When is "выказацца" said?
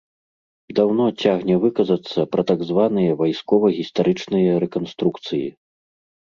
1.65-2.19